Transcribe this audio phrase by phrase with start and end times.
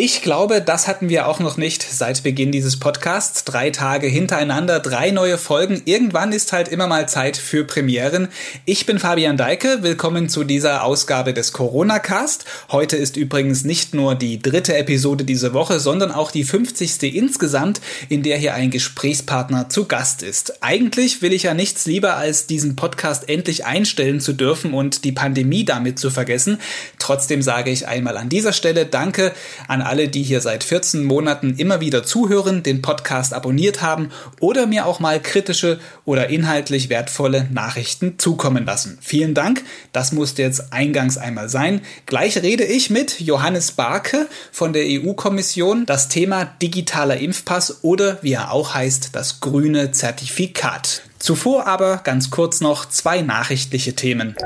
[0.00, 3.42] Ich glaube, das hatten wir auch noch nicht seit Beginn dieses Podcasts.
[3.42, 5.82] Drei Tage hintereinander, drei neue Folgen.
[5.86, 8.28] Irgendwann ist halt immer mal Zeit für Premieren.
[8.64, 9.82] Ich bin Fabian Deike.
[9.82, 12.44] Willkommen zu dieser Ausgabe des Corona Cast.
[12.70, 17.16] Heute ist übrigens nicht nur die dritte Episode diese Woche, sondern auch die 50.
[17.16, 20.62] insgesamt, in der hier ein Gesprächspartner zu Gast ist.
[20.62, 25.10] Eigentlich will ich ja nichts lieber, als diesen Podcast endlich einstellen zu dürfen und die
[25.10, 26.60] Pandemie damit zu vergessen.
[27.00, 29.32] Trotzdem sage ich einmal an dieser Stelle Danke
[29.66, 34.66] an alle, die hier seit 14 Monaten immer wieder zuhören, den Podcast abonniert haben oder
[34.66, 38.98] mir auch mal kritische oder inhaltlich wertvolle Nachrichten zukommen lassen.
[39.00, 41.80] Vielen Dank, das musste jetzt eingangs einmal sein.
[42.06, 45.86] Gleich rede ich mit Johannes Barke von der EU-Kommission.
[45.86, 51.02] Das Thema digitaler Impfpass oder wie er auch heißt, das grüne Zertifikat.
[51.18, 54.36] Zuvor aber ganz kurz noch zwei nachrichtliche Themen.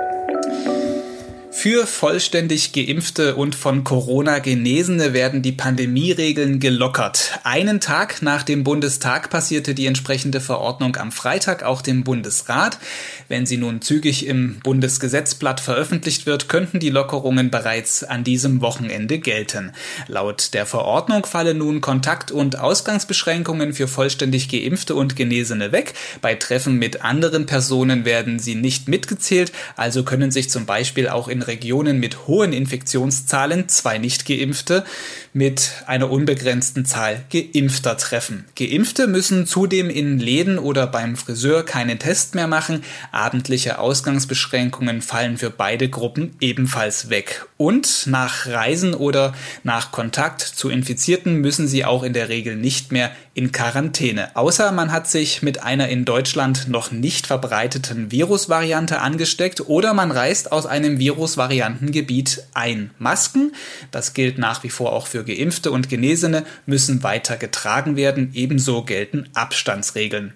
[1.62, 7.38] Für vollständig geimpfte und von Corona Genesene werden die Pandemieregeln gelockert.
[7.44, 12.78] Einen Tag nach dem Bundestag passierte die entsprechende Verordnung am Freitag auch dem Bundesrat.
[13.28, 19.20] Wenn sie nun zügig im Bundesgesetzblatt veröffentlicht wird, könnten die Lockerungen bereits an diesem Wochenende
[19.20, 19.70] gelten.
[20.08, 25.94] Laut der Verordnung fallen nun Kontakt- und Ausgangsbeschränkungen für vollständig geimpfte und Genesene weg.
[26.22, 31.28] Bei Treffen mit anderen Personen werden sie nicht mitgezählt, also können sich zum Beispiel auch
[31.28, 34.84] in Regionen mit hohen Infektionszahlen zwei Nicht-Geimpfte
[35.34, 38.44] mit einer unbegrenzten Zahl Geimpfter treffen.
[38.55, 42.84] Geimpfte müssen zudem in Läden oder beim Friseur keinen Test mehr machen.
[43.12, 47.47] Abendliche Ausgangsbeschränkungen fallen für beide Gruppen ebenfalls weg.
[47.56, 52.92] Und nach Reisen oder nach Kontakt zu Infizierten müssen sie auch in der Regel nicht
[52.92, 54.36] mehr in Quarantäne.
[54.36, 60.11] Außer man hat sich mit einer in Deutschland noch nicht verbreiteten Virusvariante angesteckt oder man
[60.11, 62.91] reist aus einem Virusvariantengebiet ein.
[62.98, 63.52] Masken,
[63.91, 68.30] das gilt nach wie vor auch für Geimpfte und Genesene, müssen weiter getragen werden.
[68.34, 70.34] Ebenso gelten Abstandsregeln.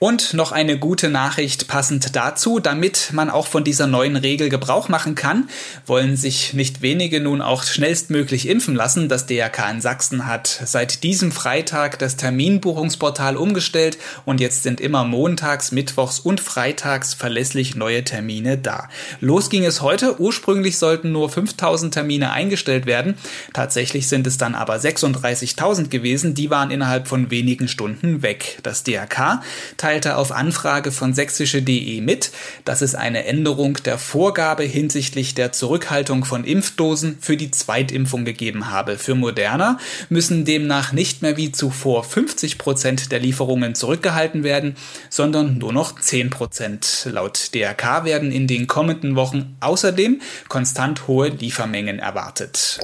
[0.00, 4.88] Und noch eine gute Nachricht passend dazu, damit man auch von dieser neuen Regel Gebrauch
[4.88, 5.50] machen kann,
[5.84, 9.10] wollen sich nicht wenige nun auch schnellstmöglich impfen lassen.
[9.10, 15.04] Das DRK in Sachsen hat seit diesem Freitag das Terminbuchungsportal umgestellt und jetzt sind immer
[15.04, 18.88] montags, mittwochs und freitags verlässlich neue Termine da.
[19.20, 20.18] Los ging es heute.
[20.18, 23.16] Ursprünglich sollten nur 5000 Termine eingestellt werden.
[23.52, 26.32] Tatsächlich sind es dann aber 36.000 gewesen.
[26.34, 28.60] Die waren innerhalb von wenigen Stunden weg.
[28.62, 29.42] Das DRK
[29.90, 32.30] teilte auf Anfrage von sächsische.de mit,
[32.64, 38.70] dass es eine Änderung der Vorgabe hinsichtlich der Zurückhaltung von Impfdosen für die Zweitimpfung gegeben
[38.70, 38.98] habe.
[38.98, 44.76] Für Moderna müssen demnach nicht mehr wie zuvor 50 Prozent der Lieferungen zurückgehalten werden,
[45.08, 47.08] sondern nur noch 10 Prozent.
[47.10, 52.78] Laut DRK werden in den kommenden Wochen außerdem konstant hohe Liefermengen erwartet.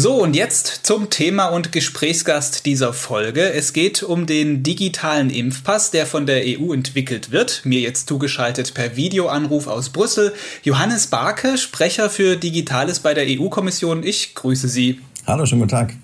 [0.00, 3.52] So, und jetzt zum Thema und Gesprächsgast dieser Folge.
[3.52, 7.62] Es geht um den digitalen Impfpass, der von der EU entwickelt wird.
[7.64, 10.34] Mir jetzt zugeschaltet per Videoanruf aus Brüssel.
[10.62, 14.04] Johannes Barke, Sprecher für Digitales bei der EU-Kommission.
[14.04, 15.00] Ich grüße Sie.
[15.26, 15.94] Hallo, schönen guten Tag.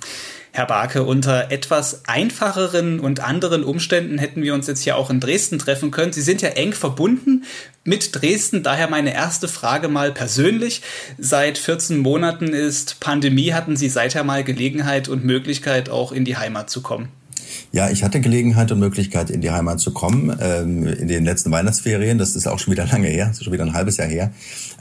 [0.57, 5.19] Herr Barke, unter etwas einfacheren und anderen Umständen hätten wir uns jetzt hier auch in
[5.19, 6.13] Dresden treffen können.
[6.13, 7.43] Sie sind ja eng verbunden
[7.83, 10.83] mit Dresden, daher meine erste Frage mal persönlich.
[11.19, 13.53] Seit 14 Monaten ist Pandemie.
[13.53, 17.09] Hatten Sie seither mal Gelegenheit und Möglichkeit, auch in die Heimat zu kommen?
[17.73, 21.51] Ja, ich hatte Gelegenheit und Möglichkeit, in die Heimat zu kommen, ähm, in den letzten
[21.51, 22.17] Weihnachtsferien.
[22.17, 24.33] Das ist auch schon wieder lange her, das ist schon wieder ein halbes Jahr her.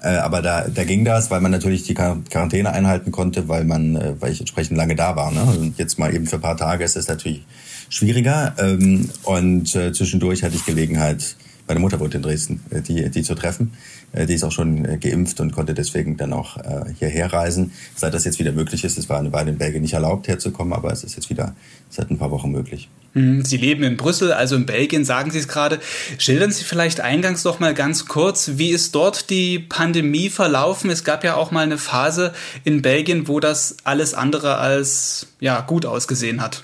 [0.03, 3.96] Äh, aber da, da ging das, weil man natürlich die Quarantäne einhalten konnte, weil man,
[3.96, 5.31] äh, weil ich entsprechend lange da war.
[5.31, 5.44] Ne?
[5.44, 7.46] Und jetzt mal eben für ein paar Tage ist es natürlich
[7.90, 8.53] schwieriger.
[8.59, 11.38] Ähm, und äh, zwischendurch hatte ich Gelegenheit,
[11.68, 13.74] meine Mutter wohnt in Dresden, äh, die, die zu treffen.
[14.12, 16.57] Äh, die ist auch schon äh, geimpft und konnte deswegen dann auch
[17.00, 17.72] hierher reisen.
[17.96, 20.74] Seit das jetzt wieder möglich ist, es war eine Weile in Belgien nicht erlaubt herzukommen,
[20.74, 21.56] aber es ist jetzt wieder
[21.90, 22.90] seit ein paar Wochen möglich.
[23.13, 25.79] Mhm, Sie leben in Brüssel, also in Belgien, sagen Sie es gerade.
[26.18, 30.89] Schildern Sie vielleicht eingangs noch mal ganz kurz, wie ist dort die Pandemie verlaufen?
[30.89, 32.33] Es gab ja auch mal eine Phase
[32.63, 36.63] in Belgien, wo das alles andere als ja, gut ausgesehen hat.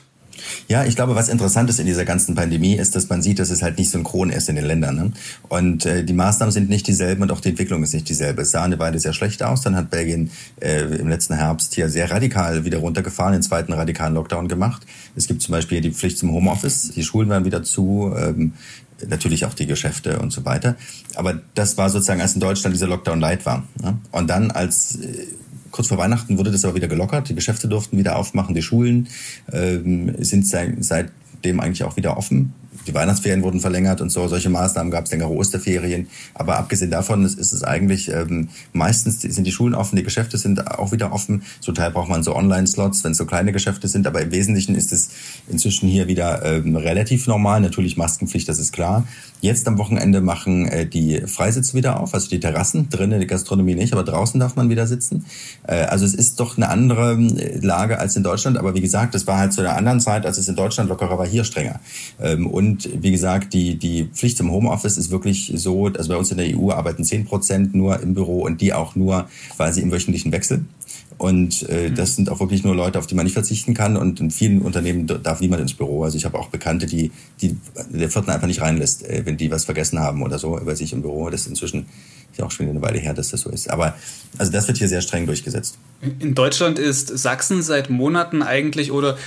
[0.68, 3.50] Ja, ich glaube, was interessant ist in dieser ganzen Pandemie, ist, dass man sieht, dass
[3.50, 4.96] es halt nicht synchron ist in den Ländern.
[4.96, 5.12] Ne?
[5.48, 8.42] Und äh, die Maßnahmen sind nicht dieselben und auch die Entwicklung ist nicht dieselbe.
[8.42, 9.62] Es sah eine Weile sehr schlecht aus.
[9.62, 10.32] Dann hat Belgien
[10.62, 14.86] äh, im letzten Herbst hier sehr radikal wieder runtergefahren, den zweiten radikalen Lockdown gemacht.
[15.16, 16.92] Es gibt zum Beispiel die Pflicht zum Homeoffice.
[16.96, 18.14] Die Schulen waren wieder zu.
[18.18, 18.54] Ähm,
[19.08, 20.76] natürlich auch die Geschäfte und so weiter.
[21.16, 23.64] Aber das war sozusagen, als in Deutschland dieser Lockdown light war.
[23.82, 23.98] Ne?
[24.12, 25.26] Und dann, als äh,
[25.72, 27.30] kurz vor Weihnachten wurde das aber wieder gelockert.
[27.30, 29.08] Die Geschäfte durften wieder aufmachen, die Schulen
[29.52, 32.54] ähm, sind seitdem eigentlich auch wieder offen.
[32.90, 34.28] Die Weihnachtsferien wurden verlängert und so.
[34.28, 36.08] Solche Maßnahmen gab es längere Osterferien.
[36.34, 40.38] Aber abgesehen davon ist, ist es eigentlich ähm, meistens sind die Schulen offen, die Geschäfte
[40.38, 41.44] sind auch wieder offen.
[41.60, 44.08] Zum Teil braucht man so Online-Slots, wenn es so kleine Geschäfte sind.
[44.08, 45.10] Aber im Wesentlichen ist es
[45.48, 47.62] inzwischen hier wieder ähm, relativ normal.
[47.62, 49.06] Natürlich Maskenpflicht, das ist klar.
[49.42, 53.76] Jetzt am Wochenende machen äh, die Freisitze wieder auf, also die Terrassen, drinnen die Gastronomie
[53.76, 55.26] nicht, aber draußen darf man wieder sitzen.
[55.66, 59.14] Äh, also es ist doch eine andere äh, Lage als in Deutschland, aber wie gesagt,
[59.14, 61.80] das war halt zu einer anderen Zeit, als es in Deutschland lockerer war, hier strenger.
[62.20, 66.32] Ähm, und wie gesagt, die, die Pflicht zum Homeoffice ist wirklich so, also bei uns
[66.32, 69.28] in der EU arbeiten 10 Prozent nur im Büro und die auch nur,
[69.58, 70.66] weil sie im wöchentlichen Wechsel.
[71.20, 71.96] Und äh, mhm.
[71.96, 73.98] das sind auch wirklich nur Leute, auf die man nicht verzichten kann.
[73.98, 76.04] Und in vielen Unternehmen darf niemand ins Büro.
[76.06, 77.12] Also ich habe auch Bekannte, die,
[77.42, 77.58] die
[77.90, 80.94] der Vierten einfach nicht reinlässt, äh, wenn die was vergessen haben oder so bei sich
[80.94, 81.30] im Büro.
[81.30, 81.88] Das ist inzwischen
[82.32, 83.70] ist ja auch schon eine Weile her, dass das so ist.
[83.70, 83.96] Aber
[84.38, 85.78] also das wird hier sehr streng durchgesetzt.
[86.20, 89.18] In Deutschland ist Sachsen seit Monaten eigentlich oder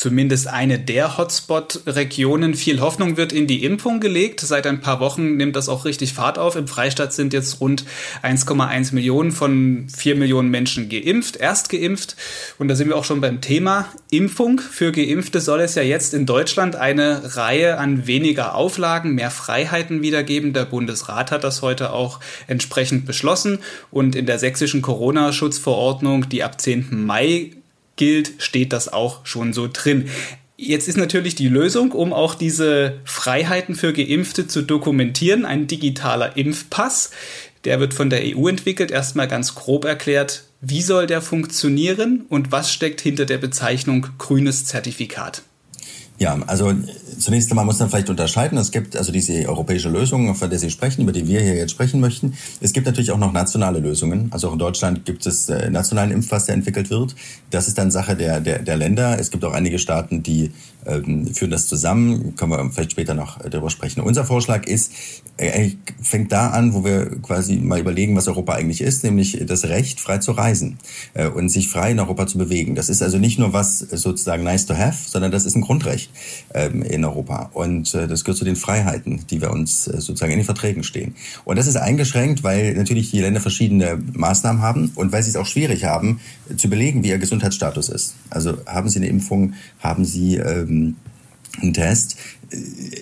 [0.00, 2.54] zumindest eine der Hotspot-Regionen.
[2.54, 4.40] Viel Hoffnung wird in die Impfung gelegt.
[4.40, 6.56] Seit ein paar Wochen nimmt das auch richtig Fahrt auf.
[6.56, 7.84] Im Freistaat sind jetzt rund
[8.22, 12.16] 1,1 Millionen von 4 Millionen Menschen geimpft, erst geimpft.
[12.56, 14.58] Und da sind wir auch schon beim Thema Impfung.
[14.58, 20.00] Für Geimpfte soll es ja jetzt in Deutschland eine Reihe an weniger Auflagen, mehr Freiheiten
[20.00, 20.54] wiedergeben.
[20.54, 23.58] Der Bundesrat hat das heute auch entsprechend beschlossen.
[23.90, 27.04] Und in der sächsischen Corona-Schutzverordnung, die ab 10.
[27.04, 27.50] Mai
[28.00, 30.08] gilt, steht das auch schon so drin.
[30.56, 36.34] Jetzt ist natürlich die Lösung, um auch diese Freiheiten für Geimpfte zu dokumentieren, ein digitaler
[36.38, 37.10] Impfpass.
[37.64, 38.90] Der wird von der EU entwickelt.
[38.90, 44.64] Erstmal ganz grob erklärt, wie soll der funktionieren und was steckt hinter der Bezeichnung grünes
[44.64, 45.42] Zertifikat?
[46.20, 46.74] Ja, also
[47.18, 48.58] zunächst einmal muss man vielleicht unterscheiden.
[48.58, 51.70] Es gibt also diese europäische Lösung, von der Sie sprechen, über die wir hier jetzt
[51.70, 52.34] sprechen möchten.
[52.60, 54.28] Es gibt natürlich auch noch nationale Lösungen.
[54.30, 57.14] Also auch in Deutschland gibt es äh, nationalen Impfpass, der entwickelt wird.
[57.48, 59.18] Das ist dann Sache der, der, der Länder.
[59.18, 60.52] Es gibt auch einige Staaten, die
[60.84, 62.36] ähm, führen das zusammen.
[62.36, 64.02] Können wir vielleicht später noch darüber sprechen.
[64.02, 64.92] Unser Vorschlag ist,
[65.38, 65.70] äh,
[66.02, 70.00] fängt da an, wo wir quasi mal überlegen, was Europa eigentlich ist, nämlich das Recht,
[70.00, 70.76] frei zu reisen
[71.14, 72.74] äh, und sich frei in Europa zu bewegen.
[72.74, 76.09] Das ist also nicht nur was sozusagen nice to have, sondern das ist ein Grundrecht
[76.54, 77.50] ähm, in Europa.
[77.52, 80.82] Und äh, das gehört zu den Freiheiten, die wir uns äh, sozusagen in den Verträgen
[80.82, 81.14] stehen.
[81.44, 85.36] Und das ist eingeschränkt, weil natürlich die Länder verschiedene Maßnahmen haben und weil sie es
[85.36, 86.20] auch schwierig haben,
[86.56, 88.14] zu belegen, wie ihr Gesundheitsstatus ist.
[88.30, 90.96] Also haben sie eine Impfung, haben sie ähm,
[91.60, 92.16] einen Test,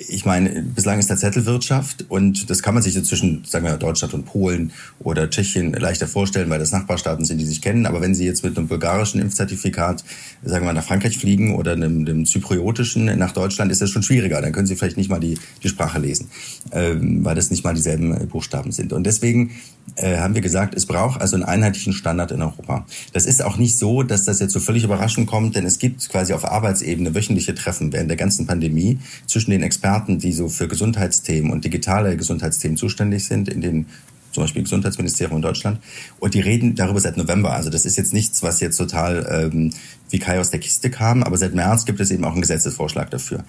[0.08, 3.76] ich meine, bislang ist da Zettelwirtschaft und das kann man sich so zwischen, sagen wir,
[3.76, 7.86] Deutschland und Polen oder Tschechien leichter vorstellen, weil das Nachbarstaaten sind, die sich kennen.
[7.86, 10.04] Aber wenn Sie jetzt mit einem bulgarischen Impfzertifikat,
[10.44, 14.40] sagen wir, nach Frankreich fliegen oder einem, einem zypriotischen nach Deutschland, ist das schon schwieriger.
[14.42, 16.28] Dann können Sie vielleicht nicht mal die, die Sprache lesen,
[16.72, 18.92] ähm, weil das nicht mal dieselben Buchstaben sind.
[18.92, 19.52] Und deswegen
[19.96, 22.86] äh, haben wir gesagt, es braucht also einen einheitlichen Standard in Europa.
[23.12, 26.08] Das ist auch nicht so, dass das jetzt so völlig überraschend kommt, denn es gibt
[26.08, 28.98] quasi auf Arbeitsebene wöchentliche Treffen während der ganzen Pandemie
[29.38, 33.86] zwischen den Experten, die so für Gesundheitsthemen und digitale Gesundheitsthemen zuständig sind, in den
[34.32, 35.78] zum Beispiel Gesundheitsministerium in Deutschland.
[36.18, 37.52] Und die reden darüber seit November.
[37.52, 39.70] Also das ist jetzt nichts, was jetzt total ähm,
[40.10, 43.12] wie Kai aus der Kiste kam, aber seit März gibt es eben auch einen Gesetzesvorschlag
[43.12, 43.44] dafür.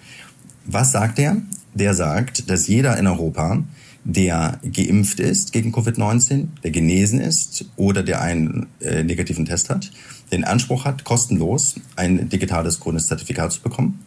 [0.66, 1.38] Was sagt der?
[1.74, 3.64] Der sagt, dass jeder in Europa,
[4.04, 9.90] der geimpft ist gegen Covid-19, der genesen ist oder der einen äh, negativen Test hat,
[10.32, 14.00] den Anspruch hat, kostenlos ein digitales grünes Zertifikat zu bekommen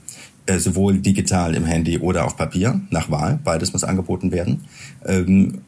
[0.46, 4.64] äh, sowohl digital im Handy oder auf Papier, nach Wahl, beides muss angeboten werden,
[5.06, 5.60] ähm,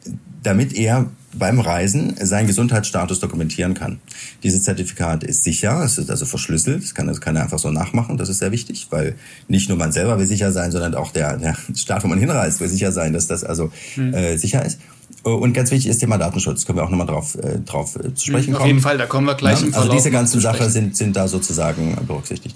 [0.43, 3.99] damit er beim Reisen seinen Gesundheitsstatus dokumentieren kann.
[4.43, 8.17] Dieses Zertifikat ist sicher, es ist also verschlüsselt, das kann also keiner einfach so nachmachen,
[8.17, 9.15] das ist sehr wichtig, weil
[9.47, 12.59] nicht nur man selber will sicher sein, sondern auch der, der Staat, wo man hinreist,
[12.59, 14.13] will sicher sein, dass das also mhm.
[14.13, 14.79] äh, sicher ist.
[15.23, 16.65] Und ganz wichtig ist Thema Datenschutz.
[16.65, 18.61] Können wir auch nochmal drauf, äh, drauf äh, zu sprechen kommen.
[18.61, 20.95] Auf jeden Fall, da kommen wir gleich ja, im Verlauf Also diese ganzen Sachen sind,
[20.95, 22.55] sind da sozusagen berücksichtigt.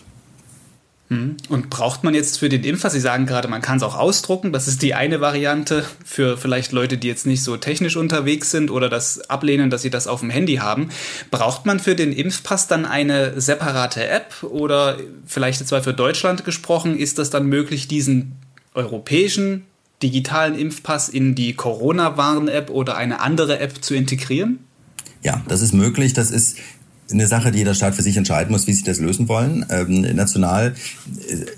[1.09, 1.37] Hm.
[1.49, 4.53] Und braucht man jetzt für den Impfer, Sie sagen gerade, man kann es auch ausdrucken,
[4.53, 8.69] das ist die eine Variante für vielleicht Leute, die jetzt nicht so technisch unterwegs sind
[8.69, 10.89] oder das ablehnen, dass sie das auf dem Handy haben.
[11.31, 16.45] Braucht man für den Impfpass dann eine separate App oder vielleicht jetzt mal für Deutschland
[16.45, 18.35] gesprochen, ist das dann möglich, diesen
[18.75, 19.65] europäischen
[20.03, 24.59] digitalen Impfpass in die Corona-Warn-App oder eine andere App zu integrieren?
[25.23, 26.13] Ja, das ist möglich.
[26.13, 26.57] Das ist
[27.11, 29.65] eine Sache, die jeder Staat für sich entscheiden muss, wie sie das lösen wollen.
[29.69, 30.75] Ähm, national,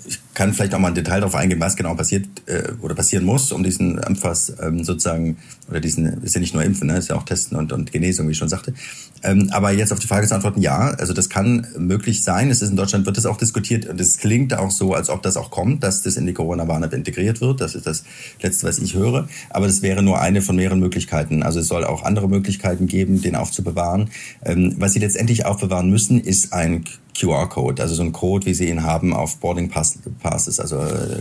[0.06, 3.24] ich kann vielleicht auch mal ein Detail darauf eingehen, was genau passiert äh, oder passieren
[3.24, 5.36] muss, um diesen Impfpass ähm, sozusagen,
[5.72, 8.28] oder diesen, ist ja nicht nur Impfen, ne, ist ja auch Testen und, und Genesung,
[8.28, 8.74] wie ich schon sagte.
[9.22, 12.50] Ähm, aber jetzt auf die Frage zu antworten, ja, also das kann möglich sein.
[12.50, 15.22] Es ist in Deutschland, wird das auch diskutiert und es klingt auch so, als ob
[15.22, 17.60] das auch kommt, dass das in die Corona-Warn-App integriert wird.
[17.60, 18.04] Das ist das
[18.42, 19.28] Letzte, was ich höre.
[19.50, 21.42] Aber das wäre nur eine von mehreren Möglichkeiten.
[21.42, 24.10] Also es soll auch andere Möglichkeiten geben, den aufzubewahren.
[24.44, 26.84] Ähm, was sie letztendlich aufbewahren müssen, ist ein
[27.18, 31.20] QR-Code, also so ein Code, wie Sie ihn haben auf Boarding Passes, also äh,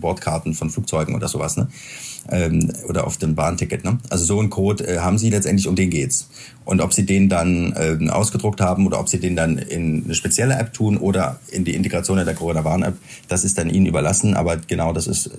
[0.00, 1.68] Bordkarten von Flugzeugen oder sowas, ne?
[2.30, 3.84] Ähm, oder auf dem Bahnticket.
[3.84, 3.98] Ne?
[4.10, 6.28] Also so ein Code äh, haben Sie letztendlich, um den geht's.
[6.64, 10.14] Und ob Sie den dann äh, ausgedruckt haben oder ob Sie den dann in eine
[10.14, 12.94] spezielle App tun oder in die Integration in der Corona-Warn-App,
[13.28, 14.34] das ist dann Ihnen überlassen.
[14.34, 15.30] Aber genau das ist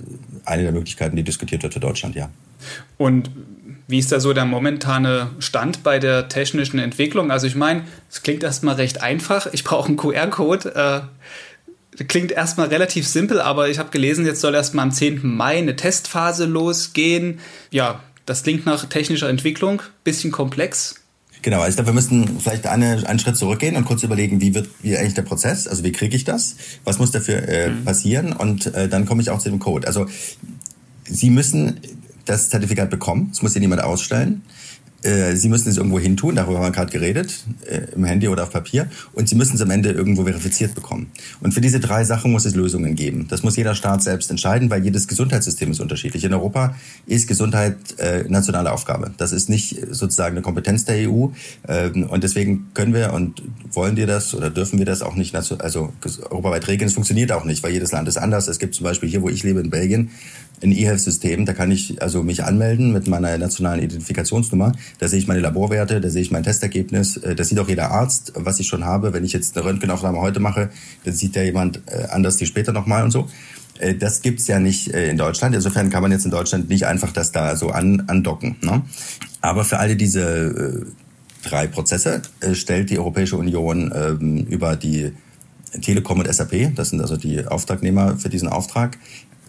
[0.44, 2.28] eine der Möglichkeiten, die diskutiert wird für Deutschland, ja.
[2.98, 3.30] Und
[3.90, 7.30] wie ist da so der momentane Stand bei der technischen Entwicklung?
[7.32, 9.48] Also ich meine, es klingt erstmal recht einfach.
[9.52, 10.74] Ich brauche einen QR-Code.
[10.74, 11.00] Äh,
[12.08, 15.20] klingt erstmal relativ simpel, aber ich habe gelesen, jetzt soll erstmal am 10.
[15.22, 17.40] Mai eine Testphase losgehen.
[17.70, 20.96] Ja, das klingt nach technischer Entwicklung, bisschen komplex.
[21.42, 24.96] Genau, also wir müssten vielleicht eine, einen Schritt zurückgehen und kurz überlegen, wie wird wie
[24.96, 27.84] eigentlich der Prozess, also wie kriege ich das, was muss dafür äh, mhm.
[27.84, 29.86] passieren und äh, dann komme ich auch zu dem Code.
[29.86, 30.06] Also
[31.04, 31.80] Sie müssen
[32.24, 33.28] das Zertifikat bekommen.
[33.30, 34.42] Das muss Ihnen niemand ausstellen.
[35.02, 38.28] Äh, Sie müssen es irgendwo hin tun, darüber haben wir gerade geredet, äh, im Handy
[38.28, 38.88] oder auf Papier.
[39.12, 41.10] Und Sie müssen es am Ende irgendwo verifiziert bekommen.
[41.40, 43.26] Und für diese drei Sachen muss es Lösungen geben.
[43.28, 46.24] Das muss jeder Staat selbst entscheiden, weil jedes Gesundheitssystem ist unterschiedlich.
[46.24, 46.74] In Europa
[47.06, 49.12] ist Gesundheit äh, nationale Aufgabe.
[49.16, 51.28] Das ist nicht sozusagen eine Kompetenz der EU.
[51.66, 53.42] Ähm, und deswegen können wir und
[53.72, 55.92] wollen wir das oder dürfen wir das auch nicht also
[56.30, 56.88] europaweit regeln.
[56.88, 58.48] Es funktioniert auch nicht, weil jedes Land ist anders.
[58.48, 60.10] Es gibt zum Beispiel hier, wo ich lebe, in Belgien,
[60.62, 61.46] ein E-Health-System.
[61.46, 64.72] Da kann ich also mich anmelden mit meiner nationalen Identifikationsnummer.
[64.98, 67.16] Da sehe ich meine Laborwerte, da sehe ich mein Testergebnis.
[67.18, 69.12] Äh, das sieht auch jeder Arzt, was ich schon habe.
[69.12, 70.70] Wenn ich jetzt eine Röntgenaufnahme heute mache,
[71.04, 73.28] dann sieht ja jemand äh, anders die später nochmal und so.
[73.78, 75.54] Äh, das gibt's ja nicht in Deutschland.
[75.54, 78.56] Insofern kann man jetzt in Deutschland nicht einfach das da so an, andocken.
[78.62, 78.82] Ne?
[79.40, 80.86] Aber für alle diese
[81.42, 82.20] drei Prozesse
[82.52, 85.12] stellt die Europäische Union ähm, über die
[85.80, 88.98] Telekom und SAP, das sind also die Auftragnehmer für diesen Auftrag,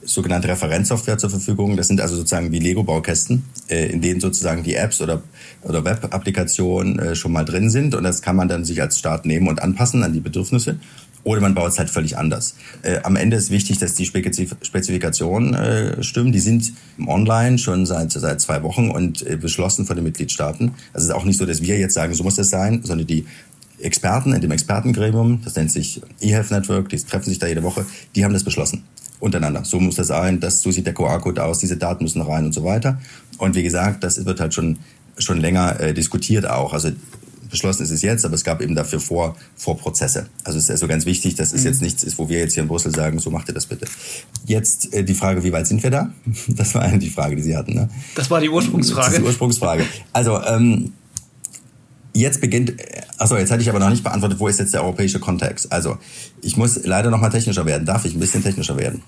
[0.03, 1.77] sogenannte Referenzsoftware zur Verfügung.
[1.77, 5.22] Das sind also sozusagen wie Lego-Baukästen, äh, in denen sozusagen die Apps oder,
[5.62, 7.96] oder Web-Applikationen äh, schon mal drin sind.
[7.96, 10.77] Und das kann man dann sich als Start nehmen und anpassen an die Bedürfnisse.
[11.24, 12.55] Oder man baut es halt völlig anders.
[12.81, 16.31] Äh, am Ende ist wichtig, dass die Spezifikationen äh, stimmen.
[16.31, 16.74] Die sind
[17.05, 20.72] online schon seit, seit zwei Wochen und äh, beschlossen von den Mitgliedstaaten.
[20.93, 23.05] Also es ist auch nicht so, dass wir jetzt sagen, so muss das sein, sondern
[23.05, 23.25] die
[23.77, 27.86] Experten in dem Expertengremium, das nennt sich eHealth Network, die treffen sich da jede Woche,
[28.15, 28.84] die haben das beschlossen
[29.22, 29.63] untereinander.
[29.63, 32.54] So muss das sein, das, so sieht der QR-Code aus, diese Daten müssen rein und
[32.54, 33.00] so weiter.
[33.38, 34.80] Und wie gesagt, das wird halt schon,
[35.18, 36.74] schon länger äh, diskutiert auch.
[36.74, 36.90] Also
[37.50, 40.28] beschlossen ist es jetzt, aber es gab eben dafür vor, Vorprozesse.
[40.44, 41.68] Also es ist also ganz wichtig, dass es mhm.
[41.68, 43.86] jetzt nichts ist, wo wir jetzt hier in Brüssel sagen, so macht ihr das bitte.
[44.46, 46.12] Jetzt äh, die Frage, wie weit sind wir da?
[46.48, 47.74] Das war eigentlich die Frage, die Sie hatten.
[47.74, 47.90] Ne?
[48.16, 49.06] Das war die Ursprungsfrage.
[49.06, 49.86] Das ist die Ursprungsfrage.
[50.13, 50.94] Also ähm,
[52.13, 52.74] Jetzt beginnt,
[53.18, 55.72] achso, jetzt hatte ich aber noch nicht beantwortet, wo ist jetzt der europäische Kontext?
[55.72, 55.98] Also,
[56.41, 57.86] ich muss leider noch mal technischer werden.
[57.86, 59.01] Darf ich ein bisschen technischer werden?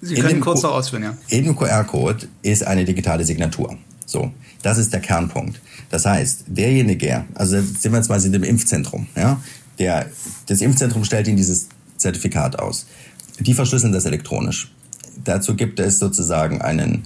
[0.00, 1.16] Sie können in kurz noch ausführen, ja.
[1.28, 3.76] In dem QR-Code ist eine digitale Signatur.
[4.06, 4.32] So,
[4.62, 5.60] das ist der Kernpunkt.
[5.90, 9.40] Das heißt, derjenige, also sind wir jetzt mal in dem Impfzentrum, ja,
[9.78, 10.06] der,
[10.46, 12.86] das Impfzentrum stellt Ihnen dieses Zertifikat aus.
[13.38, 14.72] Die verschlüsseln das elektronisch.
[15.24, 17.04] Dazu gibt es sozusagen einen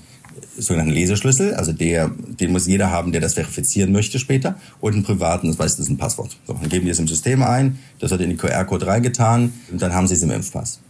[0.57, 5.03] sogenannten Leseschlüssel, also der, den muss jeder haben, der das verifizieren möchte später, und einen
[5.03, 6.37] privaten, das ist ein Passwort.
[6.47, 9.83] So, dann geben die es im System ein, das wird in den QR-Code reingetan und
[9.83, 10.81] dann haben sie es im Impfpass.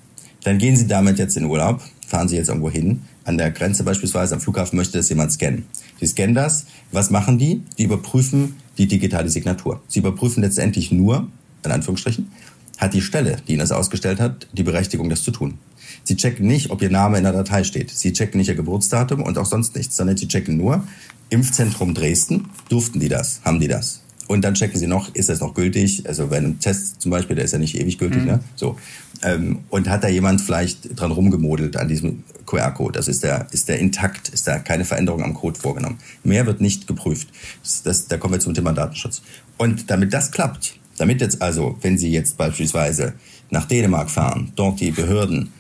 [0.43, 3.83] Dann gehen sie damit jetzt in Urlaub, fahren sie jetzt irgendwo hin, an der Grenze
[3.85, 5.65] beispielsweise, am Flughafen möchte das jemand scannen.
[6.01, 7.63] Die scannen das, was machen die?
[7.79, 9.83] Die überprüfen die digitale Signatur.
[9.89, 11.29] Sie überprüfen letztendlich nur,
[11.65, 12.31] in Anführungsstrichen,
[12.77, 15.59] hat die Stelle, die Ihnen das ausgestellt hat, die Berechtigung, das zu tun.
[16.05, 17.91] Sie checken nicht, ob Ihr Name in der Datei steht.
[17.91, 20.85] Sie checken nicht Ihr Geburtsdatum und auch sonst nichts, sondern Sie checken nur,
[21.31, 23.41] Impfzentrum Dresden, durften die das?
[23.45, 24.03] Haben die das?
[24.27, 26.09] Und dann checken sie noch, ist das noch gültig?
[26.09, 28.27] Also bei einem Test zum Beispiel, der ist ja nicht ewig gültig, mhm.
[28.27, 28.41] ne?
[28.57, 28.79] So.
[29.23, 32.99] Ähm, und hat da jemand vielleicht dran rumgemodelt an diesem QR-Code?
[32.99, 34.31] Also ist der, ist der intakt?
[34.31, 35.99] Ist da keine Veränderung am Code vorgenommen?
[36.23, 37.29] Mehr wird nicht geprüft.
[37.63, 39.23] Das, das, da kommen wir zum Thema Datenschutz.
[39.59, 43.15] Und damit das klappt, damit jetzt also, wenn Sie jetzt beispielsweise
[43.51, 45.53] nach Dänemark fahren, dort die Behörden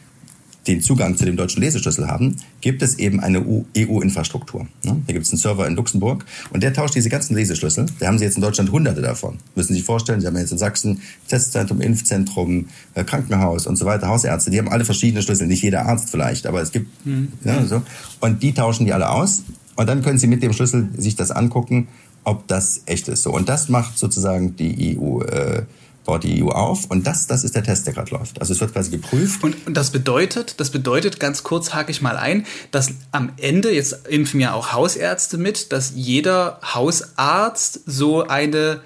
[0.67, 3.45] den Zugang zu dem deutschen Leseschlüssel haben, gibt es eben eine
[3.77, 4.67] EU-Infrastruktur.
[4.85, 5.03] Ne?
[5.07, 7.87] Da gibt es einen Server in Luxemburg und der tauscht diese ganzen Leseschlüssel.
[7.99, 9.39] Da haben Sie jetzt in Deutschland hunderte davon.
[9.55, 13.85] Müssen Sie sich vorstellen, Sie haben jetzt in Sachsen Testzentrum, Impfzentrum, äh, Krankenhaus und so
[13.85, 14.51] weiter, Hausärzte.
[14.51, 15.47] Die haben alle verschiedene Schlüssel.
[15.47, 17.29] Nicht jeder Arzt vielleicht, aber es gibt mhm.
[17.45, 17.83] ja, so.
[18.21, 19.43] Und die tauschen die alle aus.
[19.77, 21.89] Und dann können Sie mit dem Schlüssel sich das angucken,
[22.23, 23.23] ob das echt ist.
[23.23, 23.33] So.
[23.33, 25.21] Und das macht sozusagen die EU.
[25.23, 25.63] Äh,
[26.05, 28.41] baut EU auf und das, das ist der Test, der gerade läuft.
[28.41, 29.43] Also es wird quasi geprüft.
[29.43, 33.75] Und, und das bedeutet, das bedeutet, ganz kurz hake ich mal ein, dass am Ende,
[33.75, 38.81] jetzt impfen ja auch Hausärzte mit, dass jeder Hausarzt so eine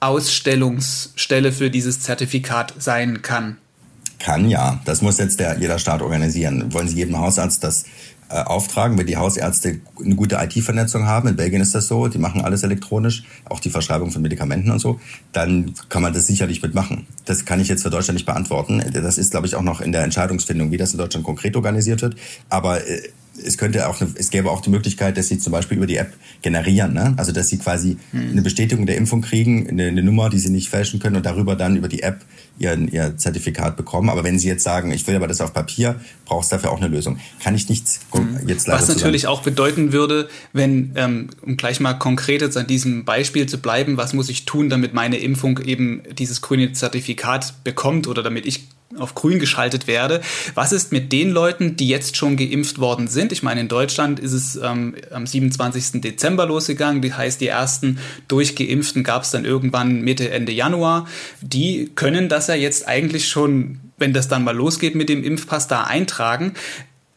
[0.00, 3.56] Ausstellungsstelle für dieses Zertifikat sein kann.
[4.24, 4.80] Kann ja.
[4.86, 6.72] Das muss jetzt der, jeder Staat organisieren.
[6.72, 7.84] Wollen Sie jedem Hausarzt das
[8.30, 12.16] äh, auftragen, wenn die Hausärzte eine gute IT-Vernetzung haben, in Belgien ist das so, die
[12.16, 14.98] machen alles elektronisch, auch die Verschreibung von Medikamenten und so,
[15.32, 17.06] dann kann man das sicherlich mitmachen.
[17.26, 18.82] Das kann ich jetzt für Deutschland nicht beantworten.
[18.94, 22.00] Das ist, glaube ich, auch noch in der Entscheidungsfindung, wie das in Deutschland konkret organisiert
[22.00, 22.16] wird.
[22.48, 23.02] Aber äh,
[23.42, 26.12] es könnte auch, es gäbe auch die Möglichkeit, dass sie zum Beispiel über die App
[26.42, 27.14] generieren, ne?
[27.16, 28.30] Also dass sie quasi hm.
[28.32, 31.56] eine Bestätigung der Impfung kriegen, eine, eine, Nummer, die sie nicht fälschen können und darüber
[31.56, 32.20] dann über die App
[32.58, 34.08] ihr, ihr Zertifikat bekommen.
[34.08, 36.78] Aber wenn sie jetzt sagen, ich will aber das auf Papier, braucht es dafür auch
[36.78, 37.18] eine Lösung.
[37.42, 38.38] Kann ich nichts hm.
[38.46, 39.38] jetzt leider Was natürlich zusammen.
[39.38, 43.96] auch bedeuten würde, wenn, ähm, um gleich mal konkret jetzt an diesem Beispiel zu bleiben,
[43.96, 48.68] was muss ich tun, damit meine Impfung eben dieses grüne Zertifikat bekommt oder damit ich
[48.98, 50.20] auf grün geschaltet werde.
[50.54, 53.32] Was ist mit den Leuten, die jetzt schon geimpft worden sind?
[53.32, 56.00] Ich meine, in Deutschland ist es ähm, am 27.
[56.00, 57.02] Dezember losgegangen.
[57.02, 57.98] Das heißt, die ersten
[58.28, 61.06] Durchgeimpften gab es dann irgendwann Mitte, Ende Januar.
[61.40, 65.68] Die können das ja jetzt eigentlich schon, wenn das dann mal losgeht mit dem Impfpass,
[65.68, 66.54] da eintragen.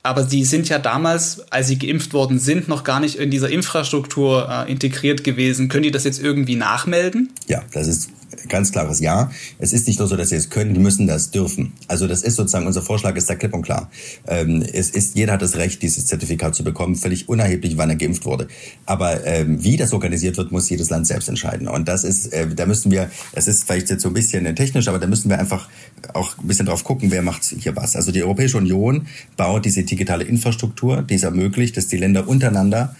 [0.03, 3.49] Aber sie sind ja damals, als sie geimpft worden sind, noch gar nicht in dieser
[3.49, 5.67] Infrastruktur äh, integriert gewesen.
[5.67, 7.33] Können die das jetzt irgendwie nachmelden?
[7.47, 8.09] Ja, das ist
[8.47, 9.31] ganz klares Ja.
[9.59, 11.73] Es ist nicht nur so, dass sie es können, die müssen das dürfen.
[11.87, 13.89] Also das ist sozusagen, unser Vorschlag ist da klipp und klar.
[14.27, 17.95] Ähm, es ist, jeder hat das Recht, dieses Zertifikat zu bekommen, völlig unerheblich, wann er
[17.95, 18.47] geimpft wurde.
[18.85, 21.67] Aber ähm, wie das organisiert wird, muss jedes Land selbst entscheiden.
[21.67, 24.87] Und das ist, äh, da müssen wir, es ist vielleicht jetzt so ein bisschen technisch,
[24.87, 25.67] aber da müssen wir einfach
[26.13, 27.95] auch ein bisschen drauf gucken, wer macht hier was.
[27.95, 32.95] Also die Europäische Union baut diese digitale Infrastruktur, die es ermöglicht, dass die Länder untereinander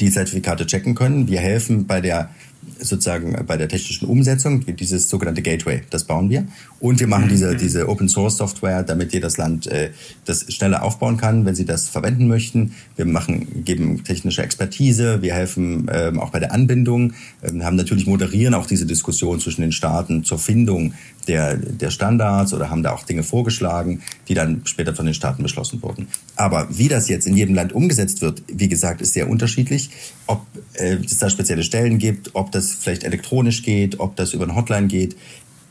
[0.00, 1.28] die Zertifikate checken können.
[1.28, 2.30] Wir helfen bei der
[2.78, 6.46] sozusagen bei der technischen Umsetzung, dieses sogenannte Gateway, das bauen wir.
[6.80, 7.30] Und wir machen mhm.
[7.30, 9.90] diese, diese Open Source Software, damit jedes Land äh,
[10.24, 12.74] das schneller aufbauen kann, wenn sie das verwenden möchten.
[12.96, 18.06] Wir machen, geben technische Expertise, wir helfen ähm, auch bei der Anbindung, ähm, haben natürlich
[18.06, 20.94] moderieren auch diese Diskussion zwischen den Staaten zur Findung
[21.28, 25.42] der, der Standards oder haben da auch Dinge vorgeschlagen, die dann später von den Staaten
[25.42, 26.08] beschlossen wurden.
[26.36, 29.90] Aber wie das jetzt in jedem Land umgesetzt wird, wie gesagt, ist sehr unterschiedlich.
[30.26, 34.44] Ob äh, es da spezielle Stellen gibt, ob das vielleicht elektronisch geht, ob das über
[34.44, 35.16] eine Hotline geht,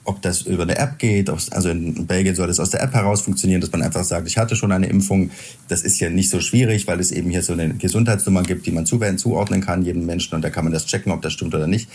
[0.07, 1.29] ob das über eine App geht.
[1.29, 4.37] Also in Belgien soll das aus der App heraus funktionieren, dass man einfach sagt, ich
[4.37, 5.31] hatte schon eine Impfung.
[5.67, 8.71] Das ist ja nicht so schwierig, weil es eben hier so eine Gesundheitsnummer gibt, die
[8.71, 10.33] man zuordnen kann, jedem Menschen.
[10.35, 11.89] Und da kann man das checken, ob das stimmt oder nicht.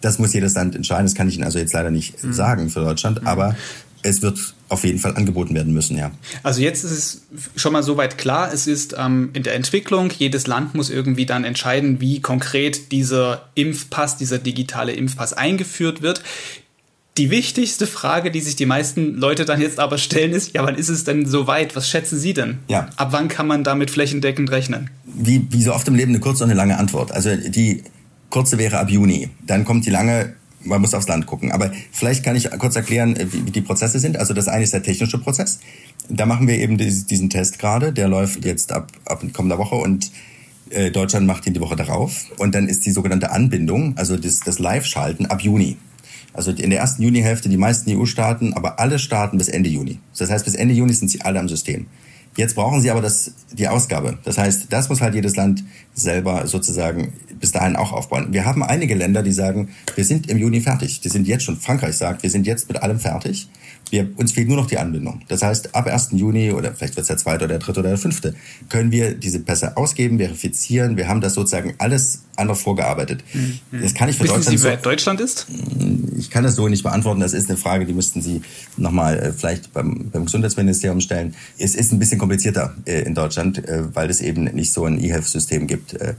[0.00, 1.06] Das muss jedes Land entscheiden.
[1.06, 2.32] Das kann ich Ihnen also jetzt leider nicht mhm.
[2.32, 3.22] sagen für Deutschland.
[3.22, 3.26] Mhm.
[3.26, 3.56] Aber
[4.02, 6.12] es wird auf jeden Fall angeboten werden müssen, ja.
[6.44, 7.22] Also jetzt ist es
[7.56, 11.44] schon mal soweit klar, es ist ähm, in der Entwicklung, jedes Land muss irgendwie dann
[11.44, 16.22] entscheiden, wie konkret dieser Impfpass, dieser digitale Impfpass eingeführt wird.
[17.18, 20.74] Die wichtigste Frage, die sich die meisten Leute dann jetzt aber stellen, ist, ja, wann
[20.74, 21.74] ist es denn soweit?
[21.74, 22.58] Was schätzen Sie denn?
[22.68, 22.90] Ja.
[22.96, 24.90] Ab wann kann man damit flächendeckend rechnen?
[25.04, 27.12] Wie, wie so oft im Leben eine kurze und eine lange Antwort.
[27.12, 27.82] Also die
[28.28, 29.30] kurze wäre ab Juni.
[29.46, 31.52] Dann kommt die lange, man muss aufs Land gucken.
[31.52, 34.18] Aber vielleicht kann ich kurz erklären, wie, wie die Prozesse sind.
[34.18, 35.60] Also das eine ist der technische Prozess.
[36.10, 37.94] Da machen wir eben diesen Test gerade.
[37.94, 40.10] Der läuft jetzt ab, ab kommender Woche und
[40.68, 42.26] äh, Deutschland macht ihn die Woche darauf.
[42.36, 45.78] Und dann ist die sogenannte Anbindung, also das, das Live-Schalten ab Juni.
[46.36, 49.98] Also in der ersten Junihälfte die meisten EU-Staaten, aber alle Staaten bis Ende Juni.
[50.18, 51.86] Das heißt, bis Ende Juni sind sie alle am System.
[52.36, 54.18] Jetzt brauchen sie aber das, die Ausgabe.
[54.24, 58.28] Das heißt, das muss halt jedes Land selber sozusagen bis dahin auch aufbauen.
[58.32, 61.00] Wir haben einige Länder, die sagen, wir sind im Juni fertig.
[61.00, 63.48] Die sind jetzt schon, Frankreich sagt, wir sind jetzt mit allem fertig.
[63.90, 65.22] Wir, uns fehlt nur noch die Anbindung.
[65.28, 66.08] Das heißt, ab 1.
[66.12, 68.34] Juni oder vielleicht wird es der zweite oder der dritte oder der fünfte,
[68.68, 70.96] können wir diese Pässe ausgeben, verifizieren.
[70.96, 73.22] Wir haben das sozusagen alles anders vorgearbeitet.
[73.32, 73.60] Mhm.
[73.82, 74.58] Das kann ich für Wissen Deutschland.
[74.58, 75.46] Sie, wer so, Deutschland ist?
[76.18, 77.20] Ich kann das so nicht beantworten.
[77.20, 78.42] Das ist eine Frage, die müssten Sie
[78.76, 81.34] nochmal äh, vielleicht beim, beim Gesundheitsministerium stellen.
[81.58, 85.02] Es ist ein bisschen komplizierter äh, in Deutschland, äh, weil es eben nicht so ein
[85.02, 86.14] E-Health-System gibt äh,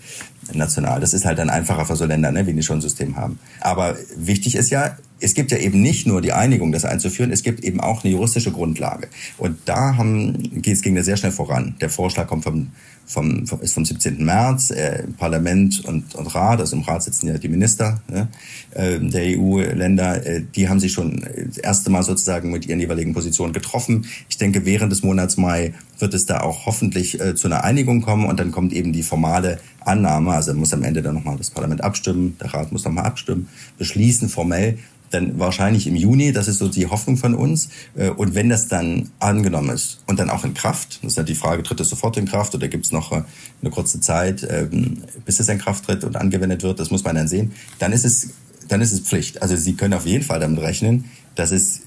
[0.54, 1.00] national.
[1.00, 3.40] Das ist halt dann einfacher für so Länder, ne, wie die schon ein System haben.
[3.60, 7.44] Aber wichtig ist ja, es gibt ja eben nicht nur die Einigung, das einzuführen, es
[7.44, 9.08] gibt eben auch eine juristische Grundlage.
[9.38, 11.76] Und da haben, es ging da sehr schnell voran.
[11.82, 12.68] Der Vorschlag kommt vom,
[13.06, 14.24] vom, ist vom 17.
[14.24, 18.28] März, äh, Parlament und, und Rat, also im Rat sitzen ja die Minister ne,
[18.72, 23.14] äh, der EU-Länder, äh, die haben sich schon das erste Mal sozusagen mit ihren jeweiligen
[23.14, 24.06] Positionen getroffen.
[24.30, 28.02] Ich denke, während des Monats Mai wird es da auch hoffentlich äh, zu einer Einigung
[28.02, 28.26] kommen.
[28.26, 31.84] Und dann kommt eben die formale Annahme, also muss am Ende dann nochmal das Parlament
[31.84, 34.78] abstimmen, der Rat muss nochmal abstimmen, beschließen formell
[35.12, 37.70] dann wahrscheinlich im Juni, das ist so die Hoffnung von uns.
[37.96, 41.24] Äh, und wenn das dann angenommen ist und dann auch in Kraft, das ist ja
[41.24, 43.24] die Frage, tritt es sofort in Kraft oder gibt es noch äh,
[43.62, 47.16] eine kurze Zeit, ähm, bis es in Kraft tritt und angewendet wird, das muss man
[47.16, 48.30] dann sehen, dann ist es,
[48.68, 49.42] dann ist es Pflicht.
[49.42, 51.06] Also Sie können auf jeden Fall damit rechnen,
[51.36, 51.84] dass es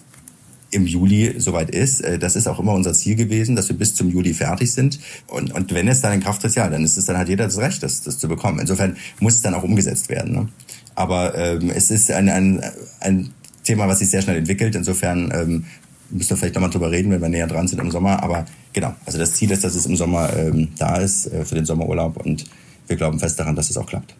[0.70, 2.00] im Juli soweit ist.
[2.00, 5.00] Äh, das ist auch immer unser Ziel gewesen, dass wir bis zum Juli fertig sind.
[5.26, 7.44] Und, und wenn es dann in Kraft ist, ja, dann ist es dann hat jeder
[7.44, 8.58] das Recht, das, das zu bekommen.
[8.58, 10.32] Insofern muss es dann auch umgesetzt werden.
[10.32, 10.48] Ne?
[10.94, 12.62] Aber ähm, es ist ein, ein,
[13.00, 13.30] ein
[13.64, 14.74] Thema, was sich sehr schnell entwickelt.
[14.74, 15.64] Insofern ähm,
[16.10, 18.22] müssen wir vielleicht nochmal drüber reden, wenn wir näher dran sind im Sommer.
[18.22, 21.54] Aber genau, also das Ziel ist, dass es im Sommer ähm, da ist äh, für
[21.54, 22.44] den Sommerurlaub und
[22.86, 24.14] wir glauben fest daran, dass es auch klappt.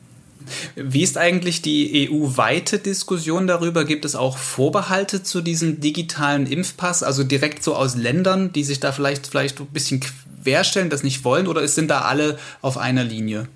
[0.76, 3.84] Wie ist eigentlich die EU-weite Diskussion darüber?
[3.84, 8.80] Gibt es auch Vorbehalte zu diesem digitalen Impfpass, also direkt so aus Ländern, die sich
[8.80, 10.00] da vielleicht, vielleicht ein bisschen
[10.42, 13.48] querstellen, das nicht wollen, oder sind da alle auf einer Linie?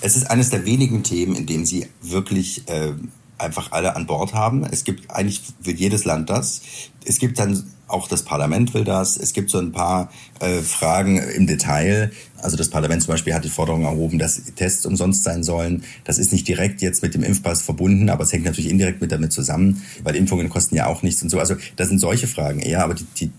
[0.00, 2.92] Es ist eines der wenigen Themen, in dem sie wirklich äh,
[3.40, 4.64] einfach alle an Bord haben.
[4.64, 6.60] Es gibt eigentlich will jedes Land das.
[7.04, 9.16] Es gibt dann auch das Parlament will das.
[9.16, 12.12] Es gibt so ein paar äh, Fragen im Detail.
[12.40, 15.84] Also das Parlament zum Beispiel hat die Forderung erhoben, dass Tests umsonst sein sollen.
[16.04, 19.12] Das ist nicht direkt jetzt mit dem Impfpass verbunden, aber es hängt natürlich indirekt mit
[19.12, 21.38] damit zusammen, weil Impfungen kosten ja auch nichts und so.
[21.38, 23.30] Also das sind solche Fragen eher, aber die, die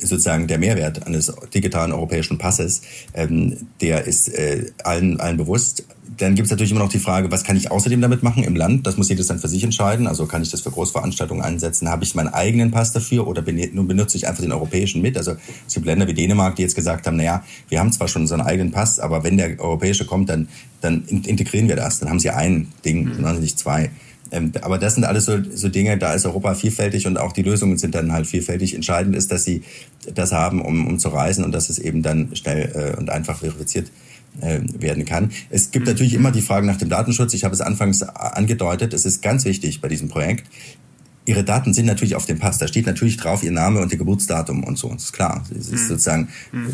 [0.00, 2.82] sozusagen der Mehrwert eines digitalen europäischen Passes,
[3.14, 5.84] ähm, der ist äh, allen, allen bewusst.
[6.18, 8.56] Dann gibt es natürlich immer noch die Frage, was kann ich außerdem damit machen im
[8.56, 8.86] Land?
[8.86, 10.06] Das muss jedes dann für sich entscheiden.
[10.06, 11.90] Also kann ich das für Großveranstaltungen einsetzen?
[11.90, 15.18] Habe ich meinen eigenen Pass dafür oder benutze ich einfach den europäischen mit?
[15.18, 18.22] Also es gibt Länder wie Dänemark, die jetzt gesagt haben, naja, wir haben zwar schon
[18.22, 20.48] unseren eigenen Pass, aber wenn der europäische kommt, dann,
[20.80, 21.98] dann integrieren wir das.
[21.98, 23.22] Dann haben sie ein Ding, mhm.
[23.22, 23.90] dann nicht zwei.
[24.32, 27.42] Ähm, aber das sind alles so, so Dinge, da ist Europa vielfältig und auch die
[27.42, 28.74] Lösungen sind dann halt vielfältig.
[28.74, 29.62] Entscheidend ist, dass sie
[30.14, 33.38] das haben, um, um zu reisen und dass es eben dann schnell äh, und einfach
[33.38, 33.90] verifiziert
[34.40, 35.30] äh, werden kann.
[35.50, 37.34] Es gibt natürlich immer die Frage nach dem Datenschutz.
[37.34, 38.94] Ich habe es anfangs angedeutet.
[38.94, 40.46] Es ist ganz wichtig bei diesem Projekt.
[41.24, 42.58] Ihre Daten sind natürlich auf dem Pass.
[42.58, 44.88] Da steht natürlich drauf Ihr Name und Ihr Geburtsdatum und so.
[44.92, 45.44] Das ist klar.
[45.50, 45.88] Es ist mhm.
[45.88, 46.72] sozusagen mhm.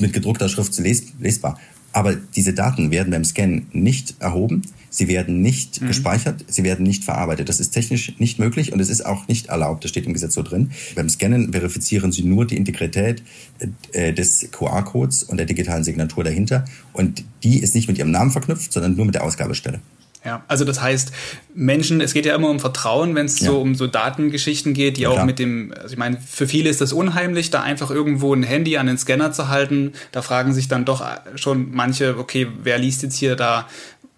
[0.00, 1.58] mit gedruckter Schrift lesbar.
[1.92, 5.88] Aber diese Daten werden beim Scan nicht erhoben, sie werden nicht mhm.
[5.88, 7.48] gespeichert, sie werden nicht verarbeitet.
[7.48, 10.34] Das ist technisch nicht möglich und es ist auch nicht erlaubt, das steht im Gesetz
[10.34, 10.70] so drin.
[10.94, 13.22] Beim Scannen verifizieren sie nur die Integrität
[13.92, 18.30] äh, des QR-Codes und der digitalen Signatur dahinter und die ist nicht mit ihrem Namen
[18.30, 19.80] verknüpft, sondern nur mit der Ausgabestelle.
[20.24, 21.12] Ja, also das heißt,
[21.54, 23.46] Menschen, es geht ja immer um Vertrauen, wenn es ja.
[23.46, 26.68] so um so Datengeschichten geht, die ja, auch mit dem, also ich meine, für viele
[26.68, 29.92] ist das unheimlich, da einfach irgendwo ein Handy an den Scanner zu halten.
[30.12, 31.02] Da fragen sich dann doch
[31.36, 33.66] schon manche, okay, wer liest jetzt hier da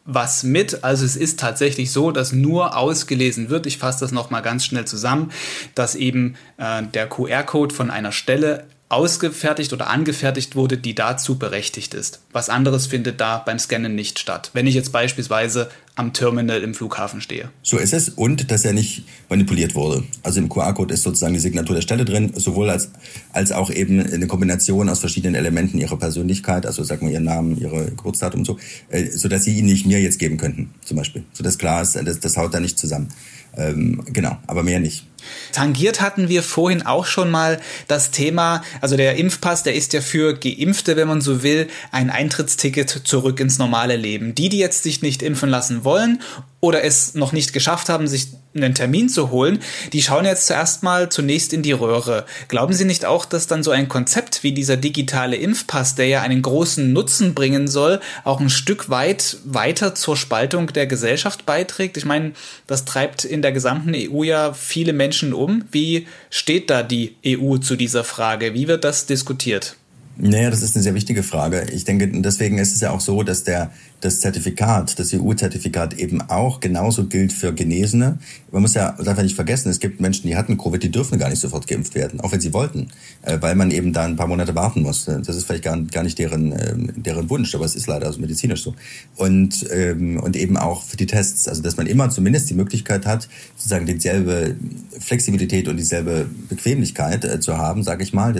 [0.04, 0.82] was mit.
[0.82, 3.66] Also es ist tatsächlich so, dass nur ausgelesen wird.
[3.66, 5.30] Ich fasse das nochmal ganz schnell zusammen,
[5.74, 11.94] dass eben äh, der QR-Code von einer Stelle ausgefertigt oder angefertigt wurde, die dazu berechtigt
[11.94, 12.20] ist.
[12.30, 14.50] Was anderes findet da beim Scannen nicht statt.
[14.52, 17.50] Wenn ich jetzt beispielsweise am Terminal im Flughafen stehe.
[17.62, 20.04] So ist es und dass er nicht manipuliert wurde.
[20.22, 22.90] Also im QR-Code ist sozusagen die Signatur der Stelle drin, sowohl als,
[23.32, 27.60] als auch eben eine Kombination aus verschiedenen Elementen ihrer Persönlichkeit, also sagen wir ihren Namen,
[27.60, 31.24] ihre Geburtsdatum und so, äh, sodass sie ihn nicht mir jetzt geben könnten, zum Beispiel.
[31.32, 33.08] Sodass klar ist, das, das haut da nicht zusammen.
[33.54, 35.06] Ähm, genau, aber mehr nicht.
[35.52, 40.00] Tangiert hatten wir vorhin auch schon mal das Thema, also der Impfpass, der ist ja
[40.00, 44.34] für Geimpfte, wenn man so will, ein Eintrittsticket zurück ins normale Leben.
[44.34, 46.20] Die, die jetzt sich nicht impfen lassen wollen
[46.64, 49.58] oder es noch nicht geschafft haben, sich einen Termin zu holen,
[49.92, 52.24] die schauen jetzt zuerst mal zunächst in die Röhre.
[52.46, 56.22] Glauben Sie nicht auch, dass dann so ein Konzept wie dieser digitale Impfpass, der ja
[56.22, 61.96] einen großen Nutzen bringen soll, auch ein Stück weit weiter zur Spaltung der Gesellschaft beiträgt?
[61.96, 62.30] Ich meine,
[62.68, 65.64] das treibt in der gesamten EU ja viele Menschen um.
[65.72, 68.54] Wie steht da die EU zu dieser Frage?
[68.54, 69.74] Wie wird das diskutiert?
[70.16, 71.66] Naja, das ist eine sehr wichtige Frage.
[71.72, 76.20] Ich denke, deswegen ist es ja auch so, dass der das Zertifikat, das EU-Zertifikat eben
[76.22, 78.18] auch genauso gilt für Genesene.
[78.50, 81.18] Man muss ja darf ja nicht vergessen, es gibt Menschen, die hatten Covid, die dürfen
[81.18, 82.88] gar nicht sofort geimpft werden, auch wenn sie wollten,
[83.22, 85.04] äh, weil man eben da ein paar Monate warten muss.
[85.04, 88.20] Das ist vielleicht gar, gar nicht deren, ähm, deren Wunsch, aber es ist leider also
[88.20, 88.74] medizinisch so.
[89.16, 93.06] Und, ähm, und eben auch für die Tests, also dass man immer zumindest die Möglichkeit
[93.06, 94.56] hat, sozusagen dieselbe
[94.98, 98.34] Flexibilität und dieselbe Bequemlichkeit äh, zu haben, sage ich mal,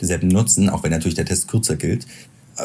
[0.00, 2.06] dieselben Nutzen, auch wenn natürlich der Test kürzer gilt,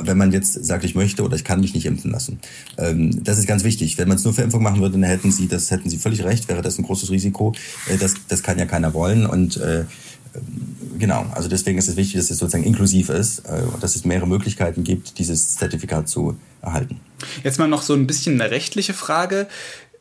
[0.02, 2.40] wenn man jetzt sagt, ich möchte oder ich kann mich nicht impfen lassen.
[2.78, 3.98] Ähm, das ist ganz wichtig.
[3.98, 6.24] Wenn man es nur für Impfung machen würde, dann hätten Sie, das hätten Sie völlig
[6.24, 7.54] recht, wäre das ein großes Risiko.
[7.88, 9.86] Äh, das, das kann ja keiner wollen und äh,
[10.98, 14.06] genau, also deswegen ist es wichtig, dass es sozusagen inklusiv ist äh, und dass es
[14.06, 17.00] mehrere Möglichkeiten gibt, dieses Zertifikat zu erhalten.
[17.44, 19.48] Jetzt mal noch so ein bisschen eine rechtliche Frage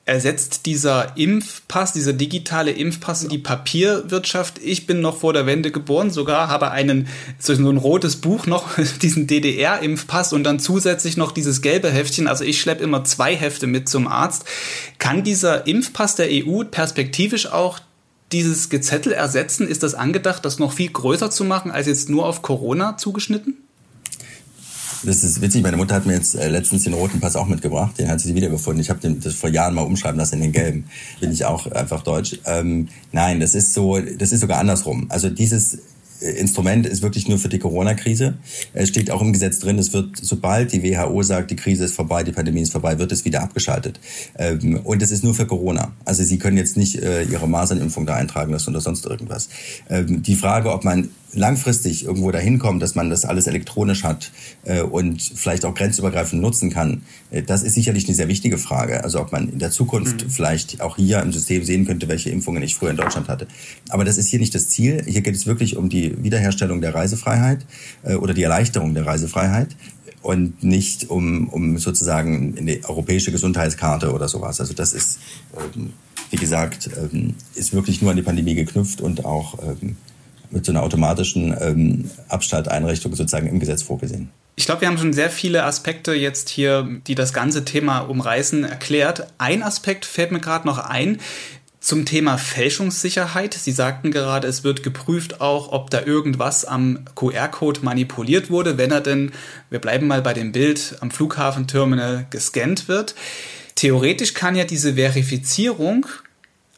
[0.07, 4.61] ersetzt dieser Impfpass, dieser digitale Impfpass die Papierwirtschaft.
[4.63, 8.77] Ich bin noch vor der Wende geboren, sogar habe einen so ein rotes Buch noch,
[9.03, 12.29] diesen DDR-Impfpass und dann zusätzlich noch dieses gelbe Heftchen.
[12.29, 14.45] Also ich schleppe immer zwei Hefte mit zum Arzt.
[14.99, 17.81] Kann dieser Impfpass der EU perspektivisch auch
[18.31, 19.67] dieses Gezettel ersetzen?
[19.67, 23.64] Ist das angedacht, das noch viel größer zu machen als jetzt nur auf Corona zugeschnitten?
[25.05, 27.99] Das ist witzig, meine Mutter hat mir jetzt äh, letztens den roten Pass auch mitgebracht,
[27.99, 28.81] den hat sie wiedergefunden.
[28.81, 30.85] Ich habe das vor Jahren mal umschreiben lassen in den gelben.
[31.21, 32.39] Bin ich auch einfach deutsch.
[32.47, 35.07] Ähm, nein, das ist so, das ist sogar andersrum.
[35.11, 35.79] Also dieses
[36.21, 38.39] Instrument ist wirklich nur für die Corona-Krise.
[38.73, 41.95] Es steht auch im Gesetz drin, es wird, sobald die WHO sagt, die Krise ist
[41.95, 44.01] vorbei, die Pandemie ist vorbei, wird es wieder abgeschaltet.
[44.39, 45.93] Ähm, und es ist nur für Corona.
[46.05, 49.49] Also Sie können jetzt nicht äh, Ihre Masernimpfung da eintragen lassen oder sonst irgendwas.
[49.91, 54.31] Ähm, die Frage, ob man langfristig irgendwo dahin kommt, dass man das alles elektronisch hat
[54.65, 59.05] äh, und vielleicht auch grenzübergreifend nutzen kann, äh, das ist sicherlich eine sehr wichtige Frage.
[59.05, 60.31] Also ob man in der Zukunft mhm.
[60.31, 63.47] vielleicht auch hier im System sehen könnte, welche Impfungen ich früher in Deutschland hatte.
[63.89, 65.03] Aber das ist hier nicht das Ziel.
[65.07, 67.65] Hier geht es wirklich um die Wiederherstellung der Reisefreiheit
[68.03, 69.77] äh, oder die Erleichterung der Reisefreiheit
[70.25, 74.59] und nicht um, um sozusagen eine europäische Gesundheitskarte oder sowas.
[74.59, 75.19] Also das ist,
[75.77, 75.93] ähm,
[76.31, 79.97] wie gesagt, ähm, ist wirklich nur an die Pandemie geknüpft und auch ähm,
[80.51, 84.31] mit so einer automatischen ähm, Abschalteinrichtung sozusagen im Gesetz vorgesehen.
[84.57, 88.65] Ich glaube, wir haben schon sehr viele Aspekte jetzt hier, die das ganze Thema umreißen,
[88.65, 89.27] erklärt.
[89.39, 91.19] Ein Aspekt fällt mir gerade noch ein.
[91.81, 93.53] Zum Thema Fälschungssicherheit.
[93.53, 98.91] Sie sagten gerade, es wird geprüft auch, ob da irgendwas am QR-Code manipuliert wurde, wenn
[98.91, 99.33] er denn,
[99.69, 103.15] wir bleiben mal bei dem Bild, am Flughafenterminal gescannt wird.
[103.75, 106.07] Theoretisch kann ja diese Verifizierung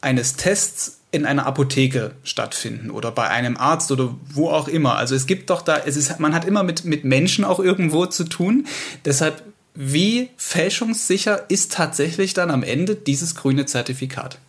[0.01, 4.97] eines Tests in einer Apotheke stattfinden oder bei einem Arzt oder wo auch immer.
[4.97, 8.05] Also es gibt doch da, es ist, man hat immer mit, mit Menschen auch irgendwo
[8.07, 8.67] zu tun.
[9.05, 9.43] Deshalb,
[9.73, 14.39] wie fälschungssicher ist tatsächlich dann am Ende dieses grüne Zertifikat?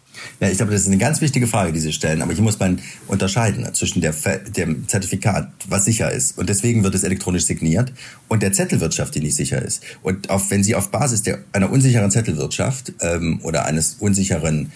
[0.41, 2.23] Ja, ich glaube, das ist eine ganz wichtige Frage, die Sie stellen.
[2.23, 4.15] Aber hier muss man unterscheiden zwischen der,
[4.57, 6.39] dem Zertifikat, was sicher ist.
[6.39, 7.93] Und deswegen wird es elektronisch signiert
[8.29, 9.83] und der Zettelwirtschaft, die nicht sicher ist.
[10.03, 14.73] Und auf, wenn Sie auf Basis der, einer unsicheren Zettelwirtschaft ähm, oder eines unsicheren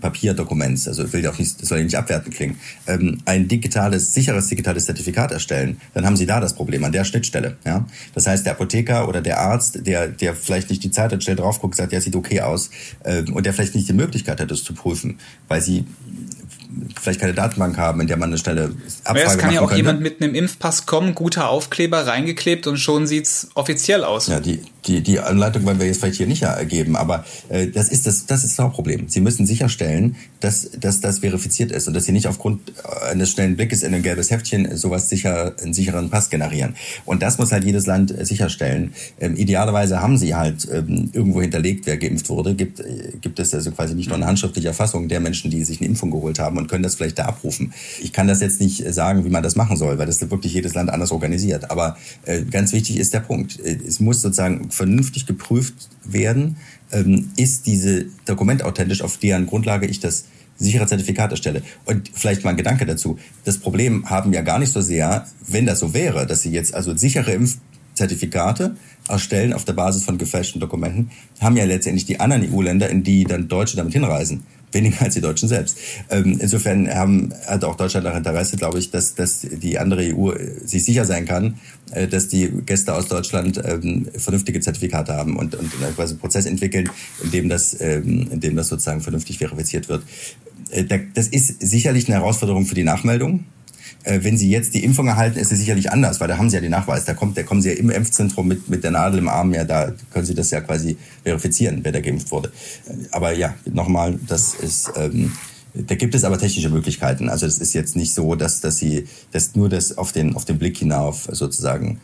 [0.00, 4.48] Papierdokuments, also will auch nicht, das soll ja nicht abwertend klingen, ähm, ein digitales, sicheres
[4.48, 7.56] digitales Zertifikat erstellen, dann haben Sie da das Problem an der Schnittstelle.
[7.64, 7.86] Ja?
[8.14, 11.36] Das heißt, der Apotheker oder der Arzt, der, der vielleicht nicht die Zeit hat, schnell
[11.36, 12.70] drauf guckt, sagt, ja, sieht okay aus,
[13.04, 15.18] ähm, und der vielleicht nicht die Möglichkeit hat, das zu prüfen,
[15.48, 15.84] weil Sie
[17.00, 19.68] vielleicht keine Datenbank haben, in der man eine Stelle Abfrage ja, Es kann ja auch
[19.68, 19.76] könnte.
[19.76, 24.26] jemand mit einem Impfpass kommen, guter Aufkleber reingeklebt und schon sieht's offiziell aus.
[24.26, 27.88] Ja, die, die, die Anleitung wollen wir jetzt vielleicht hier nicht ergeben, aber äh, das
[27.88, 29.08] ist das, das ist das Hauptproblem.
[29.08, 32.72] Sie müssen sicherstellen, dass, dass das verifiziert ist und dass Sie nicht aufgrund
[33.10, 36.76] eines schnellen Blickes in ein gelbes Heftchen sowas sicher, einen sicheren Pass generieren.
[37.04, 38.92] Und das muss halt jedes Land äh, sicherstellen.
[39.20, 42.54] Ähm, idealerweise haben Sie halt ähm, irgendwo hinterlegt, wer geimpft wurde.
[42.54, 45.80] Gibt, äh, gibt es also quasi nicht nur eine handschriftliche Erfassung der Menschen, die sich
[45.80, 47.72] eine Impfung geholt haben und können das vielleicht da abrufen.
[48.00, 50.74] Ich kann das jetzt nicht sagen, wie man das machen soll, weil das wirklich jedes
[50.74, 51.70] Land anders organisiert.
[51.70, 53.58] Aber äh, ganz wichtig ist der Punkt.
[53.60, 56.56] Äh, es muss sozusagen vernünftig geprüft werden,
[56.92, 60.26] ähm, ist diese Dokument authentisch, auf deren Grundlage ich das
[60.58, 61.62] sichere Zertifikat erstelle.
[61.84, 63.18] Und vielleicht mal ein Gedanke dazu.
[63.44, 66.74] Das Problem haben ja gar nicht so sehr, wenn das so wäre, dass sie jetzt
[66.74, 68.76] also sichere Impfzertifikate
[69.08, 71.10] erstellen auf der Basis von gefälschten Dokumenten,
[71.40, 74.44] haben ja letztendlich die anderen EU-Länder, in die dann Deutsche damit hinreisen
[74.76, 75.78] weniger als die Deutschen selbst.
[76.10, 80.32] Ähm, insofern haben, hat auch Deutschland auch Interesse, glaube ich, dass, dass die andere EU
[80.64, 81.58] sich sicher sein kann,
[81.92, 86.46] äh, dass die Gäste aus Deutschland ähm, vernünftige Zertifikate haben und, und quasi einen Prozess
[86.46, 86.88] entwickeln,
[87.22, 90.02] in dem das, ähm, in dem das sozusagen vernünftig verifiziert wird.
[90.70, 90.84] Äh,
[91.14, 93.44] das ist sicherlich eine Herausforderung für die Nachmeldung.
[94.06, 96.54] Äh, wenn Sie jetzt die Impfung erhalten, ist es sicherlich anders, weil da haben Sie
[96.54, 97.04] ja den Nachweis.
[97.04, 99.64] Da kommt, da kommen Sie ja im Impfzentrum mit, mit der Nadel im Arm, ja,
[99.64, 102.52] da können Sie das ja quasi verifizieren, wer da geimpft wurde.
[103.10, 105.32] Aber ja, nochmal, das ist, ähm,
[105.74, 107.28] da gibt es aber technische Möglichkeiten.
[107.28, 110.44] Also es ist jetzt nicht so, dass, dass Sie, dass nur das auf den, auf
[110.44, 112.00] den Blick hinauf sozusagen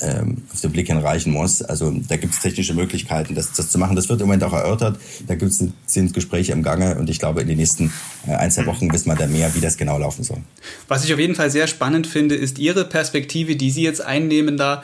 [0.00, 1.62] ähm, auf den Blick hin reichen muss.
[1.62, 3.96] Also da gibt es technische Möglichkeiten, das, das zu machen.
[3.96, 4.98] Das wird im Moment auch erörtert.
[5.26, 7.92] Da gibt's, sind Gespräche im Gange und ich glaube, in den nächsten
[8.26, 10.38] äh, ein, zwei Wochen wissen wir da mehr, wie das genau laufen soll.
[10.88, 14.56] Was ich auf jeden Fall sehr spannend finde, ist Ihre Perspektive, die Sie jetzt einnehmen,
[14.56, 14.82] da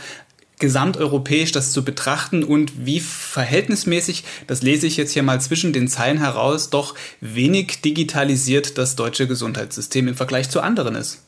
[0.58, 5.88] gesamteuropäisch das zu betrachten und wie verhältnismäßig, das lese ich jetzt hier mal zwischen den
[5.88, 11.22] Zeilen heraus, doch wenig digitalisiert das deutsche Gesundheitssystem im Vergleich zu anderen ist.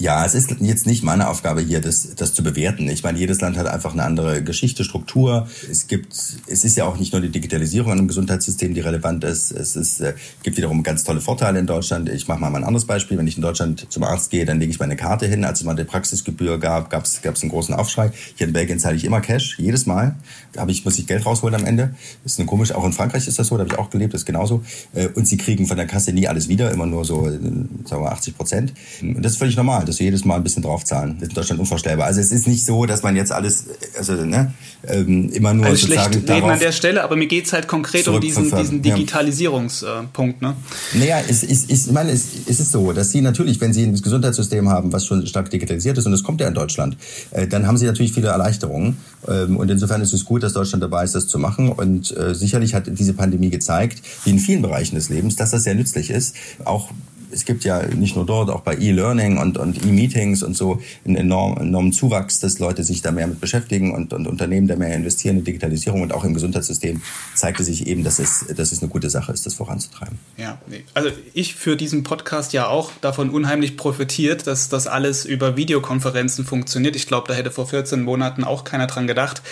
[0.00, 2.88] Ja, es ist jetzt nicht meine Aufgabe hier, das, das zu bewerten.
[2.88, 5.46] Ich meine, jedes Land hat einfach eine andere Geschichte, Struktur.
[5.70, 6.14] Es gibt,
[6.46, 9.50] es ist ja auch nicht nur die Digitalisierung im Gesundheitssystem, die relevant ist.
[9.50, 12.08] Es ist, äh, gibt wiederum ganz tolle Vorteile in Deutschland.
[12.08, 13.18] Ich mache mal ein anderes Beispiel.
[13.18, 15.44] Wenn ich in Deutschland zum Arzt gehe, dann lege ich meine Karte hin.
[15.44, 18.10] Als es mal die Praxisgebühr gab, gab es einen großen Aufschrei.
[18.36, 20.16] Hier in Belgien zahle ich immer Cash, jedes Mal.
[20.54, 21.94] Da ich, muss ich Geld rausholen am Ende.
[22.24, 24.22] Ist eine komisch, auch in Frankreich ist das so, da habe ich auch gelebt, das
[24.22, 24.62] ist genauso.
[24.94, 27.38] Äh, und sie kriegen von der Kasse nie alles wieder, immer nur so, äh,
[27.84, 28.72] sagen wir, 80 Prozent.
[29.02, 31.16] Und das ist völlig normal dass wir jedes Mal ein bisschen draufzahlen.
[31.18, 32.06] Das ist in Deutschland unvorstellbar.
[32.06, 34.54] Also es ist nicht so, dass man jetzt alles, also ne,
[34.86, 37.68] ähm, immer nur also sozusagen schlecht reden an der Stelle, aber mir geht es halt
[37.68, 40.40] konkret um diesen, diesen Digitalisierungspunkt.
[40.40, 40.54] Ne?
[40.94, 43.82] Naja, es, es, es, ich meine, es, es ist so, dass Sie natürlich, wenn Sie
[43.84, 46.96] ein Gesundheitssystem haben, was schon stark digitalisiert ist, und das kommt ja in Deutschland,
[47.32, 48.96] äh, dann haben Sie natürlich viele Erleichterungen.
[49.28, 51.70] Ähm, und insofern ist es gut, dass Deutschland dabei ist, das zu machen.
[51.70, 55.64] Und äh, sicherlich hat diese Pandemie gezeigt, wie in vielen Bereichen des Lebens, dass das
[55.64, 56.90] sehr nützlich ist, auch
[57.32, 61.16] es gibt ja nicht nur dort, auch bei E-Learning und, und E-Meetings und so einen
[61.16, 64.94] enorm, enormen Zuwachs, dass Leute sich da mehr mit beschäftigen und, und Unternehmen da mehr
[64.94, 67.02] investieren in Digitalisierung und auch im Gesundheitssystem
[67.34, 70.18] zeigte sich eben, dass es, dass es eine gute Sache ist, das voranzutreiben.
[70.36, 70.58] Ja,
[70.94, 76.44] also ich für diesen Podcast ja auch davon unheimlich profitiert, dass das alles über Videokonferenzen
[76.44, 76.96] funktioniert.
[76.96, 79.42] Ich glaube, da hätte vor 14 Monaten auch keiner dran gedacht,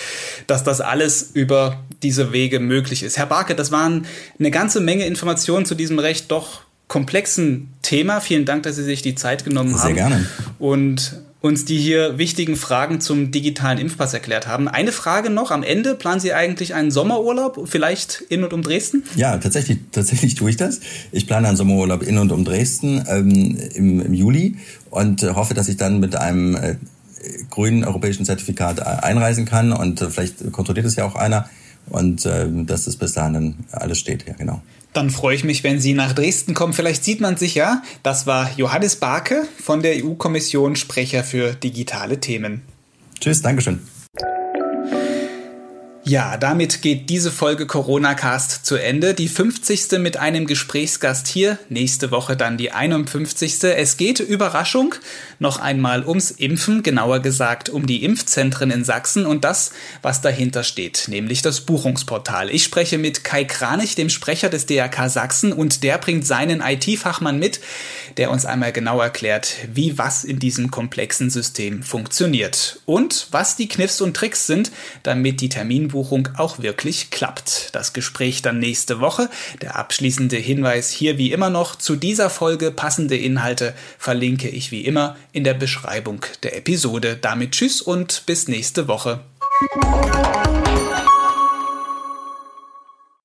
[0.47, 3.19] dass das alles über diese Wege möglich ist.
[3.19, 4.07] Herr Barke, das waren
[4.39, 8.21] eine ganze Menge Informationen zu diesem recht doch komplexen Thema.
[8.21, 9.95] Vielen Dank, dass Sie sich die Zeit genommen Sehr haben.
[9.95, 10.27] Sehr gerne.
[10.59, 14.67] Und uns die hier wichtigen Fragen zum digitalen Impfpass erklärt haben.
[14.67, 15.95] Eine Frage noch am Ende.
[15.95, 19.05] Planen Sie eigentlich einen Sommerurlaub, vielleicht in und um Dresden?
[19.15, 20.81] Ja, tatsächlich, tatsächlich tue ich das.
[21.13, 24.57] Ich plane einen Sommerurlaub in und um Dresden ähm, im, im, Juli
[24.91, 26.75] und äh, hoffe, dass ich dann mit einem äh,
[27.51, 31.49] grünen europäischen Zertifikat äh, einreisen kann und äh, vielleicht kontrolliert es ja auch einer
[31.87, 34.27] und ähm, dass das bis dahin alles steht.
[34.27, 34.61] Ja, genau.
[34.93, 36.73] Dann freue ich mich, wenn Sie nach Dresden kommen.
[36.73, 37.83] Vielleicht sieht man sich ja.
[38.03, 42.63] Das war Johannes Barke von der EU-Kommission, Sprecher für digitale Themen.
[43.21, 43.81] Tschüss, Dankeschön.
[46.09, 49.13] Ja, damit geht diese Folge Corona Cast zu Ende.
[49.13, 49.99] Die 50.
[49.99, 53.63] mit einem Gesprächsgast hier, nächste Woche dann die 51.
[53.63, 54.95] Es geht, Überraschung,
[55.39, 60.65] noch einmal ums Impfen, genauer gesagt um die Impfzentren in Sachsen und das, was dahinter
[60.65, 62.49] steht, nämlich das Buchungsportal.
[62.49, 67.39] Ich spreche mit Kai Kranich, dem Sprecher des DRK Sachsen und der bringt seinen IT-Fachmann
[67.39, 67.61] mit,
[68.17, 73.69] der uns einmal genau erklärt, wie was in diesem komplexen System funktioniert und was die
[73.69, 77.71] Kniffs und Tricks sind, damit die Terminbuchung Buchung auch wirklich klappt.
[77.73, 79.29] Das Gespräch dann nächste Woche.
[79.63, 84.83] Der abschließende Hinweis hier wie immer noch zu dieser Folge passende Inhalte verlinke ich wie
[84.83, 87.19] immer in der Beschreibung der Episode.
[87.21, 89.19] Damit tschüss und bis nächste Woche.